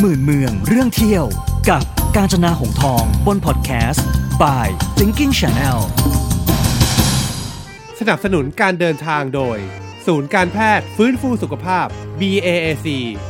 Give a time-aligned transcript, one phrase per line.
[0.00, 1.24] หมื่นเมือง เรื่องเที่ยว
[1.70, 1.82] กับ
[2.16, 4.06] กาญจนาหงทอง บนพอดแคสต์
[4.42, 4.66] by
[4.98, 5.78] Thinking Channel
[8.00, 9.58] สนับสนุนการเดินทางโดย
[10.06, 11.86] ศูนย์การแพทย์ฟื้นฟูสุขภาพ
[12.20, 12.86] BAAC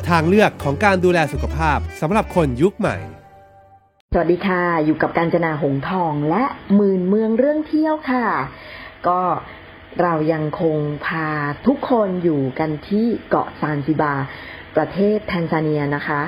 [0.09, 2.97] ทางเลือกของการดูแลสุขภาพสำหรับคนยุคใหม่
[4.13, 6.45] สวัสดีค่ะ อยู่กับการจนาหงทองและ
[6.75, 8.27] หมื่นเมืองเรื่องเที่ยวค่ะ
[9.09, 9.21] ก็
[10.01, 11.29] เรายังคงพา
[11.67, 14.15] ทุกคนอยู่กันที่เกาะซานซิบา
[14.77, 16.21] ประเทศแทนซาเนียนะคะ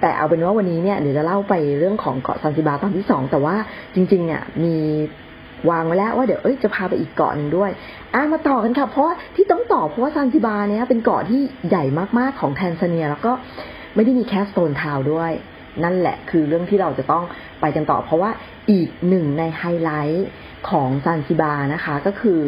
[0.00, 3.54] แต่เอาเป็นว่าวันนี้เนี่ยเดี๋ยวจะเล่าไปเรื่องของเกาะซานซิบาตอนที่สองแต่ว่า
[3.94, 4.76] จริงๆเนี่ยมี
[5.70, 7.70] วางไว้แล้วว่าเดี๋ยวเอ้ยจะพาไปอีกเกาะหนึ่งด้วย
[8.14, 11.84] อะมาต่อกันค่ะ เพราะที่ต้องต่อเพราะว่าซานซิบาเนี่ยเป็นเกาะที่ใหญ่
[12.18, 13.32] มากๆของแทนซาเนีย แล้วก็
[13.94, 15.30] ไม่ได้มีแค่ Stone Town ด้วย
[15.84, 17.24] นั่นแหละคือเรื่องที่เราจะต้อง
[17.60, 18.30] ไปกันต่อ เพราะว่า
[18.70, 20.28] อีกหนึ่งในไฮไลท์
[20.70, 22.40] ของซานซิบานะคะ ก็คือ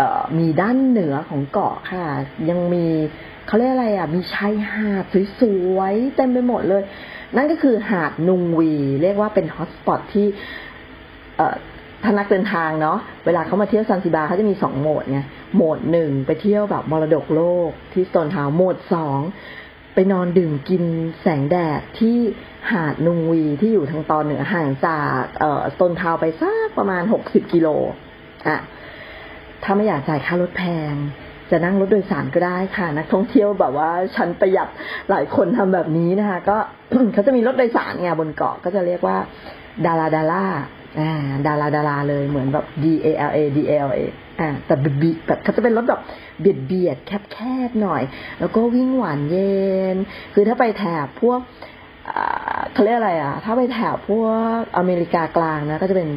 [0.00, 2.04] ออมีด้านเหนือของเกาะค่ะ
[2.50, 2.86] ยังมี
[3.46, 5.04] เขาเรียกอะไรอะ มีชายหาด
[5.40, 5.42] ส
[5.76, 6.82] วยๆเต็มไปหมดเลย
[7.36, 10.26] นั่นก็คือหาดนุงวี เรียกว่าเป็น hotspot ที่
[11.36, 11.56] เอ่อ
[12.02, 15.20] ถ้านักเดินทางเนาะเวลาเขามาเที่ยวซันซิบาเขาจะมีสองโหมดไง
[15.54, 19.18] โหมดหนึ่งไปเที่ยวแบบมรดกโลกที่ Stone Town โหมดสอง
[19.94, 20.84] ไปนอนดื่มกิน
[21.20, 22.16] แสงแดดที่
[22.72, 27.68] หาดนุงวีที่อยู่ทางตอนเหนือห่างจากเอ่อ Stone Town ไปสักประมาณหกสิบกิโล
[28.48, 28.58] อะ
[29.62, 30.94] ถ้าไม่อยากจ่ายค่ารถแพง
[31.52, 34.68] จะนั่งรถโดยสารก็ได้ค่ะนักท่องเที่ยวแบบว่าชั้นประหยัด
[35.10, 36.56] หลายคนทำแบบนี้นะคะ ก็
[37.12, 39.16] เขาจะมีรถโดยสารไงบนเกาะก็จะเรียกว่า
[39.86, 40.44] ดาราดารา
[41.00, 41.12] อ่า
[41.46, 44.00] ดาราดาราเลยเหมือนแบบ D A L A D A L A
[44.40, 46.00] อ่าแต่บีแบบเขาจะเป็นรถแบบ
[46.40, 48.02] เบียดเบียดแคบแคบๆหน่อย
[48.40, 49.56] แล้วก็วิ่งหวานเย็
[49.94, 49.96] น
[50.34, 51.40] คือถ้าไปแถบพวก
[52.08, 54.24] อ่าเขาเรียกอะไรอะ ถ้าไปแถบพว
[54.58, 56.08] กอเมริกากลางนะ ก็จะเป็น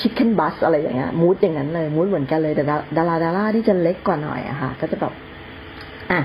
[0.00, 2.64] ชิคเก้นบัสอะไรอย่างเงี้ยมูดอย่างนั้นเลยมูดเหมือนกันเลยแต่
[2.96, 5.12] ดาราดาราที่จะเล็กกว่าหน่อยอะค่ะ ก็จะแบบ
[6.10, 6.20] อะ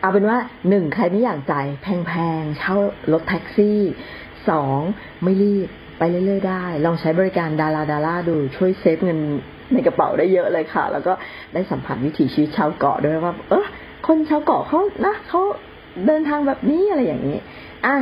[0.00, 2.76] เอาเป็นว่าหนึ่งใครไม่อยากจ่ายแพงๆเช่า
[3.12, 3.80] รถแท็กซี่
[4.48, 4.78] สอง
[5.22, 9.18] ไม่รีบไปเรื่อยๆได้ ลองใช้บริการดาราดาราดูช่วยเซฟเงิน
[9.72, 11.12] ในกระเป๋าได้เยอะเลยค่ะ แล้วก็
[11.54, 13.66] ได้สัมผัสวิถีชีวิตชาวเกาะด้วยว่า เออ
[14.06, 15.40] คนชาวเกาะเขานะเขา
[16.06, 17.38] เดินทางแบบนี้อะไรอย่างนี้
[17.86, 17.96] อะ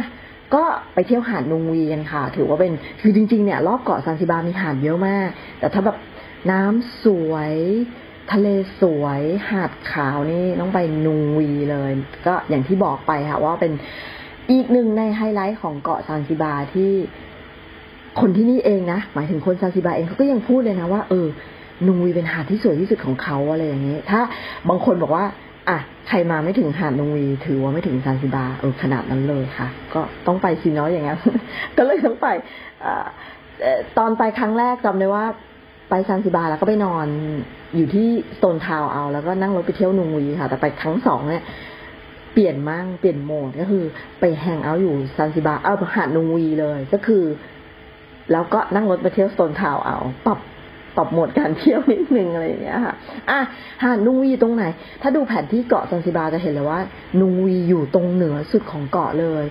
[0.55, 0.63] ก็
[0.95, 5.97] ไปเที่ยวหาดนุงวีกันค่ะ ถือว่าเป็นคือจริงๆเนี่ยรอบเกาะซานซิบามีหาดเยอะมาก แต่ถ้าแบบ
[6.51, 7.55] น้ำสวย
[8.33, 8.49] ทะเล
[8.81, 11.91] สวย หาดขาวนี่ต้องไปนุงวีเลย
[12.27, 13.73] ก็อย่างที่บอกไปค่ะ ว่าเป็น
[14.51, 16.93] อีกหนึ่งในไฮไลท์ของเกาะซานซิบาที่
[18.21, 21.27] คนที่นี่เองนะ หมายถึงคนซานซิบาเองเขาก็ยังพูดเลยนะว่าเออ
[21.87, 24.21] นุงวีเป็นหาดที่สวยที่สุดของเขาอะไรอย่างนี้ ถ้า
[24.69, 25.25] บางคนบอกว่า
[25.69, 25.79] อะ
[26.09, 31.19] ใครมาไม่ถึงหาดนงวี ถือว่าไม่ถึงซานซิบาเออขนาดนั้นเลยค่ะ ก็ต้องไปสิเนาะอย่างนั้น
[31.77, 32.29] ก็เลยต้องไป
[32.85, 33.07] อ่า
[33.63, 35.25] เอ่อตอนไปครั้งแรกจำได้ว่า
[35.91, 37.07] ไปซานซิบาแล้วก็ไปนอน
[37.77, 41.45] อยู่ที่สโตนทาวเอาแล้วก็นั่งรถไปเที่ยวนงวีค่ะ แต่ไปครั้งสองเนี่ย
[42.33, 43.85] เปลี่ยนมั่งเปลี่ยนโหมดก็คือ
[44.21, 47.25] ไปแฮงเอาท์อยู่ซานซิบาเอาหาดนงวีเลยก็คือ
[48.33, 49.97] แล้วก็นั่งรถไปเที่ยวสโตนทาวเอา
[50.27, 50.39] ปรับ
[50.97, 52.95] ปรับหมดการเที่ยวนิดนึงอะไรอย่างเงี้ยค่ะ
[53.31, 53.41] อะ
[53.83, 54.65] หาดนุงวีอยู่ตรงไหน
[55.03, 56.81] ถ้าดูแผนที่เกาะซานซิบาจะเห็นเลยว่า
[57.21, 59.45] นุงวีอยู่ตรงเหนือสุดของเกาะเลย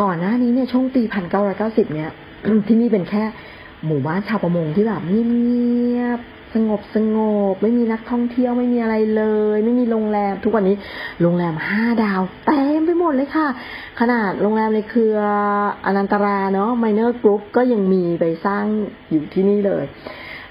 [0.00, 2.10] ก่อนหน้านี้เนี่ยช่วงปีพันเก้าร้อยเก้าสิบเนี่ย
[2.68, 3.24] ที่นี่เป็นแค่
[3.86, 5.22] หมู่บ้านชาวประมงที่แบบเงี
[6.00, 6.20] ยบ
[6.58, 7.18] สงบสง
[7.52, 9.22] บไม่มีนักท่องเที่ยวไม่มีอะไรเล
[9.54, 10.76] ย ไม่มีโรงแรม ทุกวันนี้
[11.22, 13.46] โรงแรมห้าดาวเต็มไปหมดเลยค่ะ
[14.00, 15.18] ขนาดโรงแรมในเครือ
[15.86, 18.64] อนันตราเนาะไมเนอร์กรุ๊ปก็ยังมีไปสร้าง
[19.10, 19.84] อยู่ที่นี่เลย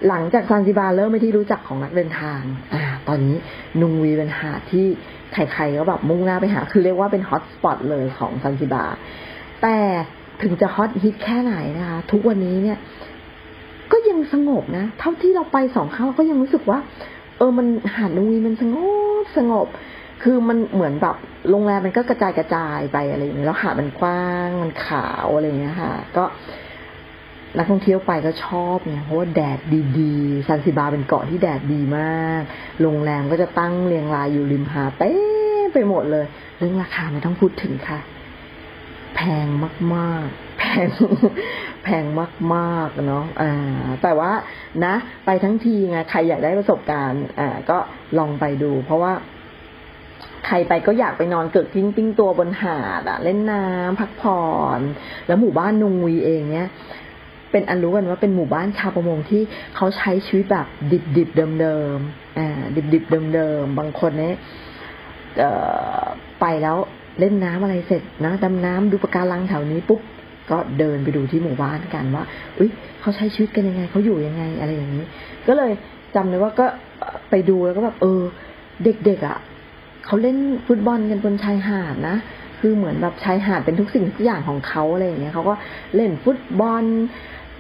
[0.08, 2.42] หลังจากซานซิบาเริ่มเป็นที่รู้จักของนักเดินทาง
[2.74, 3.36] อ่าตอนนี้
[3.82, 4.86] นุงวีเป็นหาดที่
[5.34, 8.86] ใครๆก็แบบมุ่งหน้าไปหา คือเรียกว่าเป็น hotspot เลยของซานซิบา
[9.62, 9.78] แต่
[10.42, 12.78] ถึงจะฮอตฮิตแค่ไหนนะคะ ทุกวันนี้เนี่ย
[13.92, 16.80] ก็ยังสงบนะ เท่าที่เราไปสองครั้งเราก็ยังรู้สึกว่า
[17.38, 18.76] เออมันหาดนุงวีมันสง
[19.22, 19.68] บสงบ
[20.24, 21.16] คือมันเหมือนแบบ
[21.50, 26.24] โรงแรมมันก็กระจายกระจายไปอะไรอย่างเงี้ยแล้วหาดมันกว้างมันขาวอะไรอย่างเงี้ยค่ะ ก็
[27.58, 29.60] นักท่องเที่ยวไปก็ชอบไงเพราะว่าแดด
[30.00, 32.42] ดีๆซันซิบาเป็นเกาะที่แดดดีมาก
[32.82, 35.14] โรงแรมก็จะตั้งเรียงรายอยู่ริมหาดเต้
[35.74, 36.26] ไปหมดเลย
[36.58, 38.00] เรื่องราคาไม่ต้องพูดถึงค่ะ
[39.16, 39.48] แพง
[39.96, 40.88] มากๆ แพง
[41.84, 42.06] แพง
[42.56, 43.52] มากๆเนาะอ่า
[44.04, 44.32] แต่ว่า
[44.86, 44.94] นะ
[45.26, 47.78] ไปทั้งทีไงใครอยากได้ประสบการณ์ อ่า ก็
[48.18, 49.14] ลองไปดู เพราะว่า
[50.48, 54.44] ใครไปก็อยากไปนอนเกิดกิ้งปิ้งตัวบนหาดอะเล่นน้ำพักผ่อ
[54.78, 54.80] น
[55.28, 56.70] แล้วหมู่บ้านนุงวีเองเนี้ย
[57.54, 59.42] เป็นอันรู้กันว่าเป็นหมู่บ้านชาวประมงที่
[59.76, 64.36] เขาใช้ชีวิตแบบดิบดิบๆเดิมๆอ่าดิบดิบๆเดิมๆบางคนเนี่ย
[66.42, 66.78] ไปแล้ว
[67.20, 70.02] เล่นน้ำอะไรเสร็จนะดำน้ำดูปะการังแถวนี้ปุ๊บ
[70.52, 72.24] ก็เดินไปดูที่หมู่บ้านกันว่า
[72.58, 72.70] อุ้ย
[73.02, 75.06] เขาใช้ชีวิตกันยังไงเขาอยู่ยังไงอะไรอย่างนี้
[75.48, 75.72] ก็เลย
[76.16, 76.66] จำเลยว่าก็
[77.30, 78.22] ไปดูแล้วก็แบบเออ
[78.84, 79.38] เด็กๆอะ
[80.06, 82.18] เขาเล่นฟุตบอลกันบนชายหาดนะ
[82.60, 85.54] คือเหมือนแบบชายหาดเป็นทุกสิ่งทุกอย่างของเขาอะไรอย่างเงี้ยเขาก็
[85.96, 86.84] เล่นฟุตบอล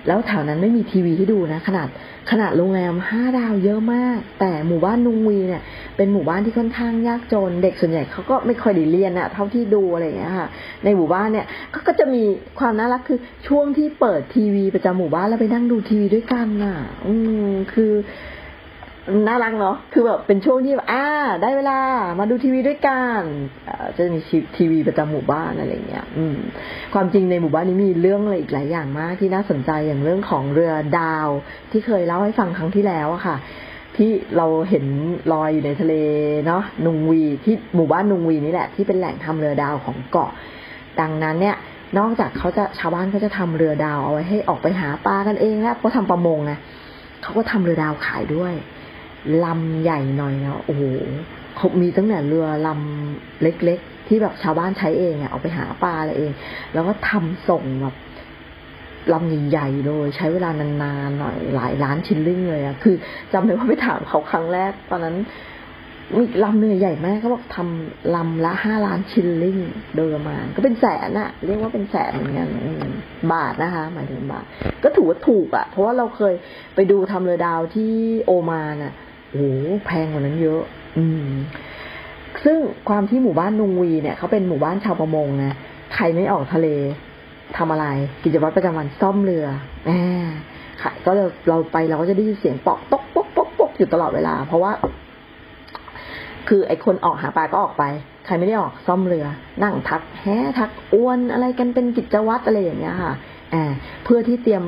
[0.07, 1.87] แล้วแถวนั้นไม่มีทีวีให้ดูนะ ขนาด
[2.31, 5.61] ขนาดโรงแรมห้าดาวเยอะมาก แต่หมู่บ้านนุงวีเนี่ย
[5.97, 10.47] เป็นหมู่บ้านที่ค่อนข้างยากจน เด็กส่วนใหญ่เขาก็ไม่ค่อยได้เรียนอะเท่าที่ดูอะไรอย่างเงี้ยค่ะ
[10.83, 12.23] ในหมู่บ้านเนี่ยก็ก็จะมี
[12.59, 17.13] ความน่ารักคือช่วงที่เปิดทีวีประจำหมู่บ้านแล้วไปนั่งดูทีวีด้วยกันน่ะอื
[17.49, 17.91] มคือ
[19.27, 21.05] น่ารักเนาะ คือแบบเป็นช่วงที่อ่า
[21.41, 21.79] ได้เวลา
[22.19, 23.21] มาดูทีวีด้วยกัน
[23.65, 24.19] เอ่อจะมี
[24.57, 26.37] ทีวีประจำหมู่บ้านอะไรเงี้ย อืม
[26.93, 31.27] ความจริงในหมู่บ้านนี้มีเรื่องอะไรอีกหลายอย่างมากที่น่าสนใจอย่างเรื่องของเรือดาว
[31.71, 33.37] ที่เคยเล่าให้ฟังครั้งที่แล้วอะค่ะ
[33.97, 34.85] ที่เราเห็น
[35.33, 35.93] ลอยอยู่ในทะเล
[36.45, 40.31] เนาะ นุงวีที่หมู่บ้านนุงวีนี่แหละที่เป็นแหล่งทำเรือดาวของเกาะ
[40.99, 41.55] ดังนั้นเนี่ย
[41.99, 46.53] นอกจากเขาจะชาวบ้านเขาจะทำเรือดาวเอาไว้ให้ออกไปหาปลากันเองแล้วเพราทำประมงไง
[47.23, 48.53] เขาก็ทำเรือดาวขายด้วย
[49.45, 50.83] ลำใหญ่หน่อยนะโอ้โห
[51.55, 56.31] เขามีตั้งแต่เรือลำเล็กๆ ที่แบบชาวบ้านใช้เองอะเอาไปหาปลาอะไรเอง
[56.73, 57.95] แล้วก็ทำส่งแบบ
[59.13, 62.95] ลำใหญ่ๆเลยใช้เวลานานๆหน่อยหลายล้านชิ้นลิ่งเลยอะคือ
[63.33, 65.17] จำได้ว่าไปถามเขาครั้งแรก ตอนนั้น
[66.15, 69.57] มีลำเนื้อใหญ่มากเขาบอกทำลำละห้าล้านชิลลิ่ง
[69.95, 72.47] โดยประมาณก็เป็นแสนอะเรียกว่าเป็นแสนเหมือนกัน
[73.33, 74.45] บาทนะคะ หมายถึงบาท
[74.83, 76.33] ก็ถือว่าถูกอะเพราะว่าเราเคย
[76.75, 77.91] ไปดูทำเรือดาวที่
[78.25, 78.93] โอมานอะ
[79.33, 80.61] โอ้โหแพงกว่านั้นเยอะ
[80.97, 81.31] อืม
[82.43, 82.57] ซึ่ง
[82.89, 85.53] ความที่หมู่บ้านนุงวีเนี่ยเขาเป็นหมู่บ้านชาวประมงนะ
[85.95, 86.67] ใครไม่ออกทะเล
[87.57, 87.85] ทำอะไร
[88.23, 89.45] กิจวัตรประจำวันซ่อมเรือ
[89.85, 89.91] แหม
[90.81, 94.71] ค่ะก็เราเราไปเราก็จะได้ยินเสียงปอกตกปกปกปกอยู่ตลอดเวลา เพราะว่า
[96.47, 97.83] คือไอ้คนออกหาปลาก็ออกไป
[98.25, 99.25] ใครไม่ได้ออกซ่อมเรือ
[99.63, 100.25] นั่งทักแฮ
[100.59, 103.13] ทักอวนอะไรกันเป็นกิจวัตรอะไรอย่างเงี้ยค่ะ
[103.53, 103.63] อ่า
[104.03, 104.63] เพื่อที่เตรียม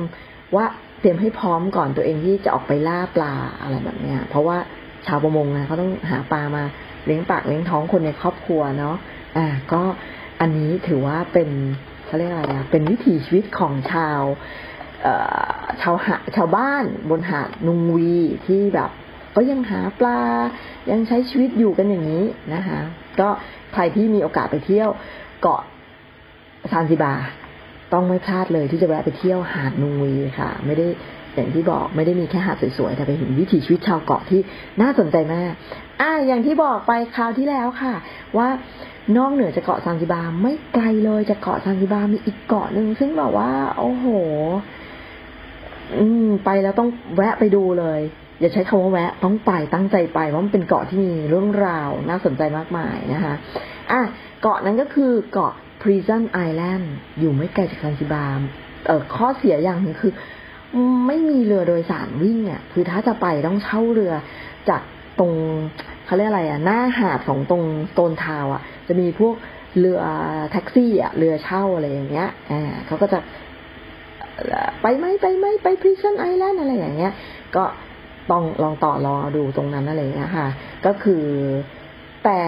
[0.56, 0.66] ว่า
[1.00, 4.58] เตรียมให้พร้อมก่อนตัวเองที่จะออกไปล่าปลาอะไรแบบเนี้ย เพราะว่า
[5.06, 6.64] ชาวประมงนะเขาต้องหาปลามา
[7.06, 8.96] เลี้ยงปากเลี้ยงท้องคนในครอบครัวเนาะ
[9.36, 9.82] อ่า ก็
[10.40, 11.48] อันนี้ถือว่าเป็น
[12.06, 14.20] เขาเรียกอะไรอะเป็นวิถีชีวิตของชาว
[15.82, 18.16] ชาวหาชาวบ้านบนหาดนุงวี
[18.46, 18.90] ที่แบบ
[19.36, 20.20] ก็ยังหาปลา
[20.90, 22.80] ยังใช้ชีวิตอยู่กันอย่างนี้นะคะ
[23.20, 23.28] ก็
[23.72, 24.90] ใครที่มีโอกาสไปเที่ยว
[25.40, 25.60] เกาะ
[26.70, 27.14] ซานซิบา
[27.92, 30.86] ต้องไม่พลาดเลยที่จะแวะไปเที่ยวหาดนุงวีค่ะ ไม่ได้
[31.34, 34.40] อย่างที่บอกไม่ได้มีแค่หาดสวยๆแต่ไปเห็นวิถีชีวิตชาวเกาะที่
[34.80, 35.52] น่าสนใจมาก
[36.00, 37.94] อ่าอย่างที่บอกไปคราวที่แล้วค่ะ
[38.38, 38.48] ว่า
[39.16, 44.06] นอกเหนือจากเกาะซานซิบาไม่ไกลเลยจากเกาะซานซิบามีอีกเกาะหนึ่งซึ่งแบบว่า โอ้โห
[45.96, 48.00] อืม ไปแล้วต้องแวะไปดูเลย
[48.40, 53.34] อย่าใช้คำว่าแวะ ต้องไปตั้งใจไปเพราะมันเป็นเกาะที่มีเรื่องราวน่าสนใจมากมายนะคะ
[53.92, 54.00] อะ
[54.42, 55.54] เกาะนั้นก็คือเกาะ
[55.86, 56.86] Prison Island
[57.20, 58.24] อยู่ไม่ไกลจากซันซิบา
[58.86, 60.12] เออข้อเสียอย่างหนึ่งคือ
[61.06, 64.12] ไม่มีเรือโดยสารวิ่งอะคือถ้าจะไปต้องเช่าเรือ
[64.68, 64.82] จาก
[65.18, 65.32] ตรง
[66.06, 67.62] เขาเรียกอะไรอะหน้าหาดของตรง
[67.94, 69.34] โตนทาวอะ จะมีพวก
[69.78, 70.00] เรือ
[70.50, 73.18] แท็กซี่อะเรือเช่าอะไรอย่างเงี้ยอ่าเขาก็จะ
[74.82, 77.12] ไปไหมไปไหมไปพ r ซนไอแลนด์อะไรอย่างเงี้ย
[77.56, 77.64] ก็
[78.30, 80.48] ต้องลองต่อลอดูตรงนั้นอะไรอย่างเงี้ยค่ะ
[80.86, 81.24] ก็คือ
[82.26, 82.42] แต่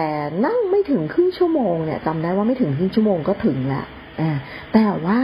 [0.45, 3.85] นั่งไม่ถึงครึ่งชั่วโมงเนี่ยจำได้ว่าไม่ถึงครึ่งชั่วโมงก็ถึงล้ว
[4.19, 4.31] อ่า
[4.73, 5.19] แต่ว่า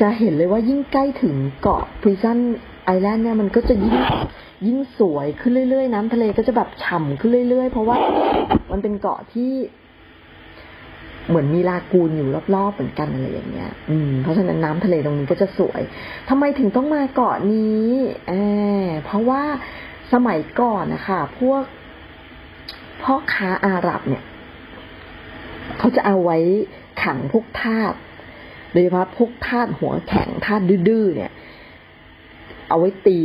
[0.00, 2.38] จะเห็นเลยว่ายิ่งใกล้ถึงเกาะพ r ซ s น
[2.84, 3.96] ไอแลนด์เนี่ยมันก็จะยิ่ง
[4.66, 7.96] ยิ่งสวยขึ้นเรื่อยๆ น้ำทะเลก็จะแบบฉ่ำขึ้นเรื่อยๆ เพราะว่า
[8.72, 9.52] มันเป็นเกาะที่
[11.28, 15.82] เหมือนมีลากูนอยู่รอบๆเหมือนกันอะไรอย่างเงี้ย อืม เพราะฉะนั้นน้ำทะเลตรงนี้ก็จะสวย
[16.28, 17.84] ทำไมถึงต้องมาเกาะนี้
[18.28, 18.32] แอ
[18.90, 19.42] บเพราะว่า
[20.12, 21.62] สมัยก่อนนะคะพวก
[23.04, 24.24] พ่อค้าอาหรับเนี่ย
[25.78, 26.38] เขาจะเอาไว้
[27.02, 27.94] ขังพวกทาส
[28.72, 31.32] โดยเฉพาะพวกทาสหัวแข็งทาสดื้อเนี่ย
[32.68, 33.18] เอาไว้ตี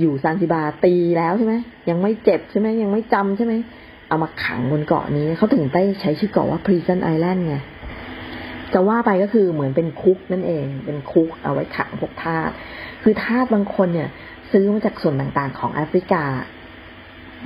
[0.00, 1.54] อยู่ซานซิบาตีแล้วใช่ไหม
[1.90, 3.54] ยังไม่เจ็บใช่ไหมยังไม่จำใช่ไหม
[4.08, 7.56] เอามาขังบนเกาะนี้เขาถึงได้ใช้ชื่อเกาะว่า Prison Island ไง
[8.72, 12.50] จะว่าไปก็คือเหมือนเป็นคุกนั่นเอง เป็นคุกเอาไว้ขังพวกทาส
[13.02, 14.08] คือทาสบางคนเนี่ย
[14.52, 16.24] ซื้อมาจากส่วนต่างๆของแอฟริกา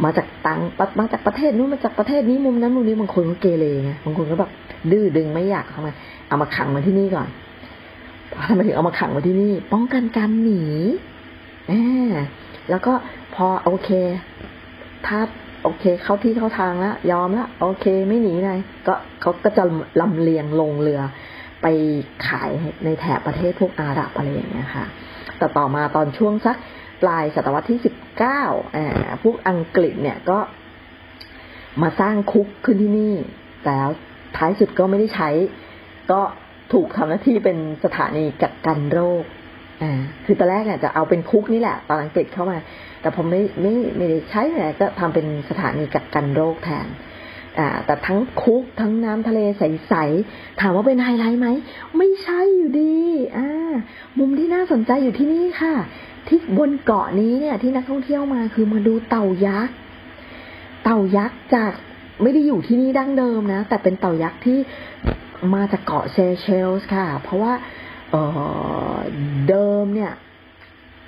[0.04, 0.60] มาจากตัง
[1.00, 4.50] มาจากประเทศนู้นมาจากประเทศนี้มุมนั้นมุมนี้บางคนก็เกเรไงบางคนก็แบบ
[4.90, 5.92] ดื้อดึงไม่อยากเข้ามา
[6.28, 7.28] เอามาขังมาที่นี่ก่อน
[8.48, 10.62] ทำไมถึงเอามาขังมาที่นี่ ป้องกันการหนี
[11.70, 11.72] อ
[12.70, 12.92] แล้วก็
[13.34, 13.90] พอโอเค
[15.06, 15.18] ทา
[15.62, 19.64] โอเค เข้าที่เข้าทางแล้วยอมแล้วโอเคไม่หนีเลยก็เขาก็จะ
[20.00, 21.00] ลำเลียงลงเรือ
[21.62, 21.66] ไป
[22.26, 22.50] ขาย
[22.84, 24.84] ในแถบประเทศพวกอาหรับอะไรอย่างเงี้ยค่ะ
[25.38, 26.56] แต่ต่อมาตอนช่วงสัก
[27.02, 28.42] ปลายศตวรรษที่สิบเก้า
[28.76, 28.86] อ่า
[29.22, 30.38] พวกอังกฤษเนี่ยก็
[31.82, 33.14] มาสร้างคุกขึ้นที่นี่
[33.64, 33.74] แต่
[34.36, 35.30] ท้ายสุดก็ไม่ได้ใช้
[36.10, 36.20] ก็
[36.72, 39.24] ถูกทำหน้าที่เป็นสถานีกักกันโรค
[39.82, 42.58] อ่าคือตอนแรกเนี่ยจะเอาเป็นคุกนี่แหละ ตอนอังกฤษเข้ามา
[43.00, 46.86] แต่ผมไม่ไม่ไม่ได้ใช้เนี่ยก็ทำเป็นสถานีกักกันโรคแทน
[47.86, 51.48] แต่ทั้งคุกทั้งน้ำทะเลใสๆถามว่าเป็นไฮไลท์ไหม
[51.98, 52.96] ไม่ใช่อยู่ดี
[53.36, 53.74] อ่า
[54.18, 55.74] มุมที่น่าสนใจอยู่ที่นี่ค่ะ
[56.28, 59.74] ที่บนเกาะนี้เนี่ยที่นักท่องเที่ยวมาคือมาดูเต่ายักษ์
[60.84, 61.72] เต่ายักษ์จาก
[62.22, 64.58] ไม่ได้อยู่ที่นี่ดั้งเดิมนะ แต่เป็นเต่ายักษ์ที่
[65.54, 67.52] มาจากเกาะเซเชลส์ค่ะ เพราะว่า
[68.10, 68.16] เอ
[68.94, 68.98] อ
[69.48, 70.12] เดิมเนี่ย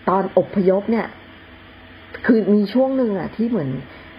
[0.08, 1.06] ตอนอพยพเนี่ย
[2.26, 3.70] คือมีช่วงหนึ่งอะที่เหมือน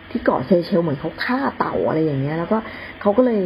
[0.10, 2.58] ที่เกาะเซเชลเหมือนเขาฆ่าเต่าอะไรอย่างเงี้ย แล้วก็
[3.02, 3.42] เขาก็เลย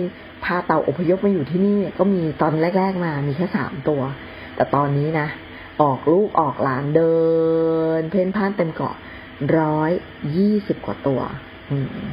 [0.46, 4.02] พาเต่าอพยพมาอยู่ที่นี่ก็มีตอนแรก ๆ มามีแค่สามตัว
[4.56, 5.28] แต่ตอนนี้นะ
[5.82, 7.16] ออกลูกออกหลานเดิ
[8.00, 8.96] น เพ่นพ่านเต็มเกาะ
[9.60, 9.92] ร้อย
[10.36, 11.20] ยี่สิบกว่าตัว
[11.72, 12.04] อืม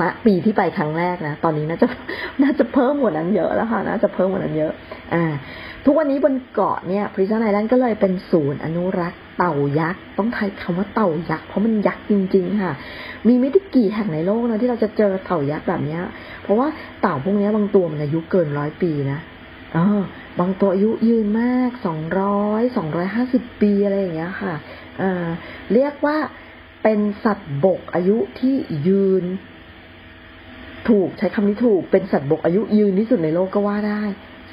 [0.00, 1.86] ณปีที่ไปครั้งแรกนะ ตอนนี้น่าจะ
[2.42, 4.72] น่าจะเพิ่มกว่านั้นเยอะแล้วค่ะ น่าจะเพิ่มกว่านั้นเยอะ
[5.14, 5.24] อ่า
[5.84, 12.72] ทุกวันนี้บนเกาะเนี่ยพริซันไอแลนด์ก็เลยเป็นศูนย์อนุรักษ์เต่ายักษ์ ต้องใช้คำว่าเต่ายักษ์เพราะมันยักษ์จริง ๆ ค่ะ
[13.26, 16.02] มีไม่ได้กี่แห่งในโลกนะที่เราจะเจอเต่ายักษ์แบบเนี้ย
[16.42, 16.68] เพราะว่า
[17.00, 19.18] เต่าพวกนี้บางตัวมันอายุเกินร้อยปีนะ
[19.74, 20.00] เออ
[20.40, 24.54] บางตัวอายุยืนมากสองร้อยสองร้อยห้าสิบปีอะไรอย่างเงี้ยค่ะ
[25.02, 25.26] อ่า
[25.72, 26.16] เรียกว่า
[26.82, 28.54] เป็นสัตว์บกอายุที่
[28.88, 29.24] ยืน
[30.88, 34.02] ถูกใช้คำนี้ถูก เป็นสัตว์บกอายุยืนที่สุดในโลกก็ว่าได้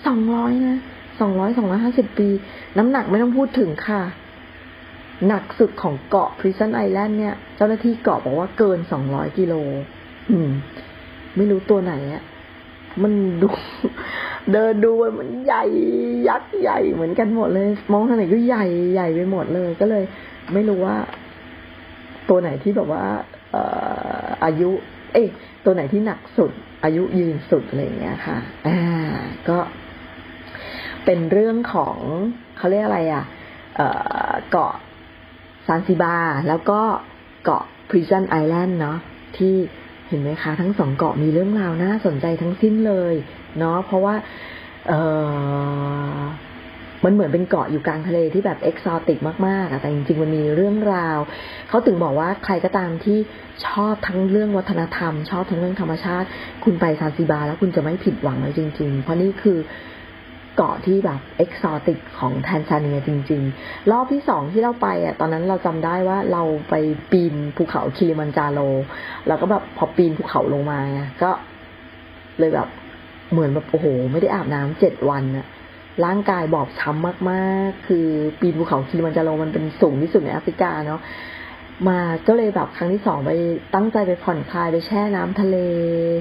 [0.06, 0.78] สองร้อยนะ
[1.20, 2.30] สองร้อยสองร้อยห้าสิบปี
[2.78, 4.02] น้ำหนักไม่ต้องพูดถึงค่ะ
[5.28, 9.54] หนักสุดของเกาะพริซันไอแลนด์เนี่ย เจ้าหน้าที่เกาะบอกว่าเกินสองร้อยกิโล
[10.30, 10.50] อืม
[11.38, 12.24] ไม่รู้ตัวไหนอะ
[13.04, 13.50] มันดู
[14.52, 15.64] เดินดูมันใหญ่
[16.28, 20.04] ยักษ์ใหญ่เหมือนกันหมดเลย มองทางไหนก็ใหญ่ใหญ่ไปหมดเลย ก็เลย
[20.54, 20.98] ไม่รู้ว่า
[22.30, 23.04] ตัวไหนที่แบบว่า
[24.46, 24.70] อายุ
[25.14, 25.28] เอ๊ะ
[25.66, 26.52] ตัวไหนที่หนักสุด
[26.84, 28.80] อายุยืนสุดอะไรอย่างเงี้ยค่ะ อ่า
[29.50, 29.58] ก็
[31.06, 31.98] เป็นเรื่องของ
[32.58, 33.24] เขาเรียกอะไรอะ
[33.76, 33.88] เอ่
[34.30, 34.74] อเกาะ
[35.68, 36.16] ซานซิบา
[36.48, 36.80] แล้วก็
[37.44, 38.98] เกาะพริซันไอแลนด์เนาะ
[39.38, 39.56] ที่
[40.08, 43.16] เห็นไหมคะ ทั้งสองเกาะมีเรื่องราวน่าสนใจทั้งสิ้นเลย
[43.60, 44.16] เนาะเพราะว่า
[44.88, 44.94] เอ
[46.16, 46.20] อ
[47.06, 51.18] มันเหมือนเป็นเกาะอยู่กลางทะเลที่แบบเอกซอติกมากๆอะแต่จริงๆมันมีเรื่องราว
[51.70, 53.18] เขาถึงบอกว่าใครก็ตามที่
[53.68, 56.28] ชอบทั้งเรื่องวัฒนธรรม ชอบทั้งเรื่องธรรมชาติ
[56.64, 59.60] คุณไปซานซิบาแล้วคุณจะไม่ผิดหวังเลยจริง ๆ เพราะนี่คือ
[60.58, 66.74] เกาะที่แบบเอกซอติกของแทนซาเนียจริง ๆ รอบที่สองที่เราไปอะตอนนั้นเราจำได้ว่าเราไป
[67.12, 68.60] ปีนภูเขาคิริมันจาโร
[69.28, 70.80] แล้วก็แบบพอปีนภูเขาลงมา
[71.24, 71.32] ก็
[72.40, 72.68] เลยแบบ
[73.32, 75.46] เหมือนแบบโอ้โห ไม่ได้อาบน้ำเจ็ดวันอะ
[76.06, 78.08] ร่างกายบอบช้ำมากๆ คือ
[78.40, 81.02] ปีนภูเขาคิมันจาโรมันเป็นสูงที่สุดในแอฟริกาเนาะ
[81.88, 83.32] มาก็เลยแบบครั้งที่สองไป
[83.76, 85.58] ตั้งใจไปผ่อนคลายไปแช่น้ำทะเล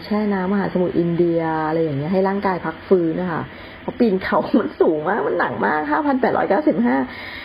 [0.04, 3.42] แช่น้ำมหาสมุทรอินเดียอะไรอย่างเงี้ยให้ร่างกายพักฟื้นนะคะ
[3.80, 6.96] เพราะปีนเขามันสูงมาก มันหนักมากห้าพันแปดร้อยเก้าสิบห้า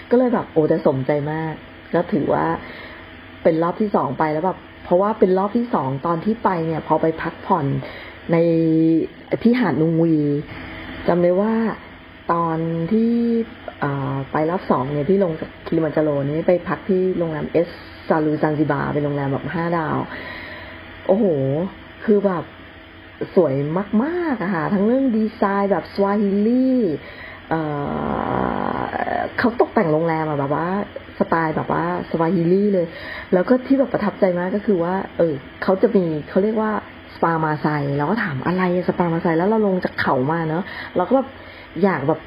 [0.09, 1.53] ก็เลยแบบโอ้แต่สมใจมาก
[1.93, 2.45] ก็ถือว่า
[3.43, 7.65] เป็นรอบที่สองไปแล้วแบบเพราะว่าเป็นรอบที่สองตอนที่ไปเนี่ย พอไปพักผ่อน
[8.31, 8.37] ใน
[9.43, 10.17] ที่หาดนุงวี
[11.07, 11.53] จำได้ว่า
[12.31, 12.57] ตอน
[12.91, 13.13] ที่
[14.31, 17.69] ไปรอบสองเนี่ยที่ลงจากคิลิมันจาโรนี้ไปพักที่โรงแรม Essque
[18.07, 19.97] Zalu Zanzibar เป็นโรงแรมแบบห้าดาว
[21.07, 21.25] โอ้โห
[22.03, 22.43] คือแบบ
[23.35, 23.53] สวย
[24.03, 26.71] มากๆอะค่ะ ทั้งเรื่องดีไซน์แบบสวาฮิลี
[29.37, 30.67] เขาตกแต่งโรงแรมอะแบบว่า
[31.19, 32.87] สไตล์แบบว่าสวาฮิลีเลย
[33.33, 35.33] แล้วก็ที่แบบประทับใจมากก็คือว่า เออ
[35.63, 36.71] เขาจะมีเขาเรียกว่า
[37.13, 40.63] สปามาไซเราก็ถามอะไรสปามาไซแล้วเราลงจากเขามาเนาะ
[40.95, 41.27] เราก็แบบ
[41.83, 42.19] อยากแบบ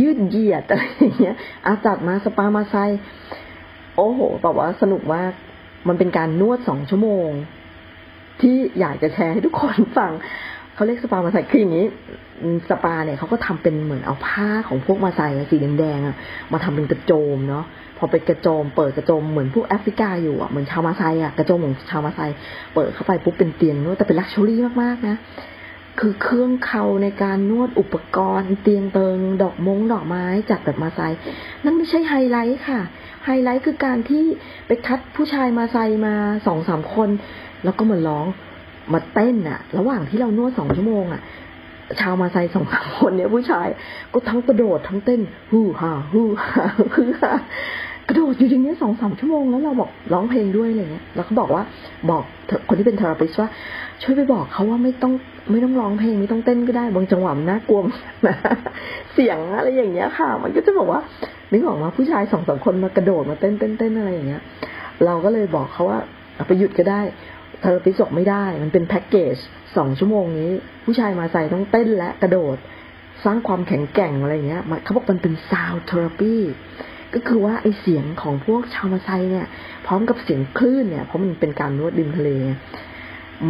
[0.00, 1.36] ยืดเหยียดอะไรอย่างเงี้ย
[1.66, 2.76] อาจัดมาสปามาไซ
[3.96, 5.32] โอ้โหแบบว่าสนุกมาก
[5.88, 7.30] มันเป็นการนวดสองชั่วโมง
[8.40, 10.12] ที่อยากจะแชร์ให้ทุกคนฟัง
[10.74, 11.86] เขาเรียกสปามาไซคืออย่างนี้
[12.70, 16.16] สปาเนี่ยเขาก็ทำเป็นเหมือนเอาผ้าของพวกมาไซสีแดงๆอะ
[16.52, 17.64] มาทำเป็นกระโจมเนาะ
[18.02, 22.20] อเป็นกระโจม เปิดกระโจมเหมือนพวกแอฟริกาอยู่อะเหมือนชาวมาไซอะกระโจมของชาวมาไซ
[22.74, 25.16] เปิดเข้าไปปุ๊บเป็นเตียงนวดแต่เป็น luxury มากๆนะ
[26.00, 31.00] คือเครื่องเขาในการนวดอุปกรณ์ เตียงเติง ดอกมงดอกไม้จัดแบบมาไซ
[31.64, 32.80] นั่นไม่ใช่ไฮไลท์ค่ะ
[33.24, 34.24] ไฮไลท์คือการที่
[34.66, 36.14] ไปคัดผู้ชายมาไซมา
[36.46, 37.08] สองสามคน
[37.64, 38.26] แล้วก็มาร้อง
[38.92, 41.22] มาเต้นอะระหว่างที่เรานวดสองชั่วโมงอะ
[42.00, 43.68] ชาวมาไซสองสามคนเนี่ยผู้ชาย
[44.12, 45.20] ก็ทั้งกระโดดทั้งเต้น
[45.52, 47.32] ฮู้ฮ่าฮู้ฮ่าฮือฮ่า
[48.08, 51.62] กระโดดอยู่อย่างเงี้สองสามชั่วโมงแล้วเราบอกร้องเพลงด้วยอะไรเงี้ยแล้วก็บอกว่า
[52.10, 52.22] บอก
[52.68, 53.48] คนที่เป็น therapist ว่า
[54.02, 55.12] ช่วยไปบอกเขาว่าไม่ต้อง
[55.50, 57.80] ไม่ต้องร้องเพลงไม่ต้องเต้นก็ได้บางจังหวะมันน่ากลัว
[58.26, 58.34] นะ
[59.12, 61.00] เสียงอะไรอย่างเงี้ยค่ะ มันก็จะบอกว่า
[61.52, 64.42] นึกออกมาผู้ชายสองสามคนมากระโดดมาเต้นเต้นเต้นอะไรอย่างเงี้ย
[65.04, 66.00] เราก็เลยบอกเขาว่า
[66.46, 67.00] ไปหยุดก็ได้
[67.60, 69.36] เทอราปิสบอกไม่ได้ มันเป็นแพ็กเกจ
[69.76, 70.50] สองชั่วโมงนี้
[70.84, 72.56] ผู้ชายมาใส่ต้องเต้นและกระโดด
[73.24, 76.34] สร้างความแข็งแกร่งอะไรเงี้ยเขาบอกมันเป็นซาวเทอราปี
[77.14, 79.46] ก็คือว่าไอเสียงของพวกชาวมาไซเนี่ย
[79.86, 82.30] พร้อมกับเสียงคลื่นเนี่ย เพราะมันเป็นการนวดดิมทะเล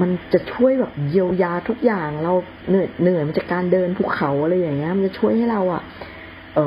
[0.01, 2.33] มันจะช่วยแบบเยียวยาทุกอย่าง เรา
[2.69, 5.83] เหนื่อยเหนื่อยมันจากการเดินภูเขาอะไรอย่างเงี้ย มันจะช่วยให้เราอะ
[6.55, 6.61] เอ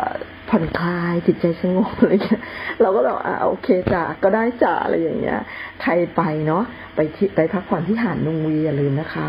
[0.00, 0.05] อ
[0.50, 2.42] ผ่อนคลายจิตใจสงบอะไรเงี้ย
[2.82, 5.38] เราก็แบบอ่าโอเคจ้ะก็ได้จ้ะอะไรอย่างเงี้ย
[5.82, 6.62] ใครไปเนาะ
[6.94, 9.28] ไปที่ไปพักผ่อนที่หาดนงวีอย่าลืมนะคะ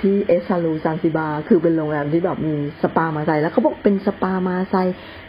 [0.00, 4.74] ที่ Essque Zalu Zanzibar คือเป็นโรงแรมที่แบบมีสปามาไซแล้วเขาบอกเป็นสปามาไซ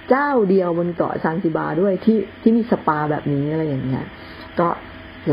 [0.09, 4.05] เจ้าเดียวบนเกาะซานซิบาด้วยที่ที่มีสปาแบบนี้อะไรอย่างเงี้ย
[4.59, 4.67] ก็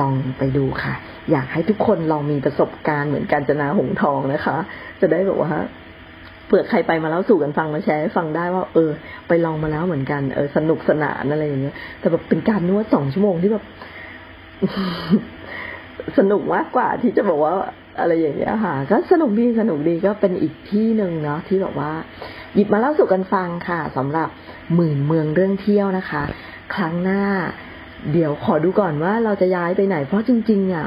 [0.01, 0.95] ลองไปดูค่ะ
[1.31, 4.57] อยากให้ทุกคนลองมีประสบการณ์เหมือนกันจนาหงทองนะคะ
[5.01, 5.53] จะได้แบบว่า
[6.47, 8.91] เผื่อใครไปมาแล้วสู่กันฟังมาแชร์ให้ฟังได้ว่า เออ
[9.29, 13.65] ไปลองมาแล้วเหมือนกันเออสนุกสนานอะไรอย่างเงี้ยแต่แบบเป็นการนวดสองชั่วโมงที่แบบ
[16.19, 17.55] สนุกมากกว่าที่จะบอกว่า
[18.01, 21.93] อะไรอย่างเงี้ยค่ะ ก็สนุกดีสนุกดีก็เป็นอีกที่หนึ่งเนาะที่แบบว่า
[22.55, 24.29] หยิบมาเล่าสู่กันฟังค่ะสำหรับ
[24.75, 26.23] หมื่นเมืองเรื่องเที่ยวนะคะ
[26.75, 27.23] ครั้งหน้า
[28.13, 30.87] เดี๋ยวขอดูก่อนว่าเราจะย้ายไปไหน เพราะจริงๆอะ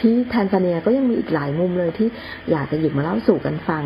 [0.00, 2.08] ที่แทนซาเนียก็ยังมีอีกหลายมุมเลยที่
[2.50, 3.82] อยากจะหยิบมาเล่าสู่กันฟัง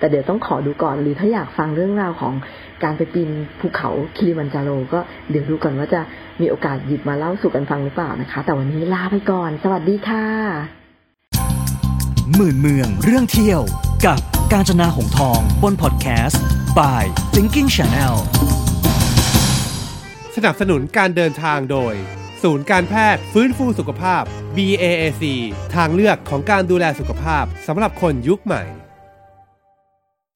[0.00, 2.34] แต่เดี๋ยวต้องขอดูก่อน หรือถ้าอยากฟังเรื่องราวของ
[2.82, 3.30] การไปปีน
[3.60, 6.00] ภูเขาคิริมันจาโรก็เดี๋ยวดูก่อนว่าจะ
[6.40, 10.24] มีโอกาสหยิบมาเล่าสู่กันฟังหรือเปล่านะคะ แต่วันนี้ลาไปก่อน สวัสดีค่ะ
[12.36, 13.60] หมื่นเมืองเรื่องเที่ยว
[14.06, 14.20] กับ
[14.52, 16.42] กาญจนาหงทอง บนพอดแคสต์
[16.78, 17.02] by
[17.34, 18.14] Thinking Channel
[20.36, 21.94] สนับสนุนการเดินทางโดย
[22.42, 24.22] ศูนย์การแพทย์ฟื้นฟูสุขภาพ
[24.56, 25.24] BAAC
[25.74, 28.64] ทางเลือกของการดูแลสุขภาพสำหรับคนยุคใหม่